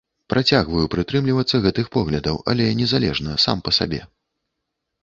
[0.33, 4.01] Працягваю прытрымлівацца гэтых поглядаў, але незалежна, сам па сабе.